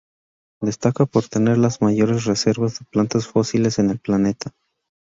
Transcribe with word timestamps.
Destaca 0.63 1.05
por 1.05 1.27
tener 1.27 1.59
las 1.59 1.79
mayores 1.79 2.25
reservas 2.25 2.79
de 2.79 2.85
plantas 2.85 3.27
fósiles 3.27 3.77
en 3.77 3.91
el 3.91 3.99
planeta. 3.99 4.49